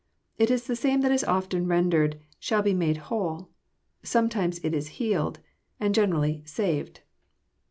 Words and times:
It 0.39 0.49
is 0.49 0.65
the 0.65 0.75
same 0.75 1.01
that 1.01 1.11
is 1.11 1.23
often 1.23 1.67
rendered 1.67 2.19
'* 2.29 2.39
shall 2.39 2.63
be 2.63 2.73
made 2.73 2.97
whole." 3.11 3.49
Some 4.01 4.29
times 4.29 4.59
it 4.63 4.73
is 4.73 4.87
healed," 4.97 5.39
and 5.79 5.93
generally" 5.93 6.41
saved." 6.57 7.01